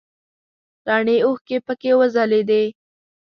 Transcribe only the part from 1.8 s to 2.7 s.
وځلیدې.